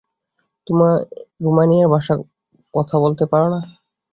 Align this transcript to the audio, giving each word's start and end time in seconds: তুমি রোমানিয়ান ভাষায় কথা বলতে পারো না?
তুমি 0.67 0.87
রোমানিয়ান 1.43 1.87
ভাষায় 1.93 2.21
কথা 2.73 2.95
বলতে 3.03 3.23
পারো 3.31 3.47
না? 3.53 3.59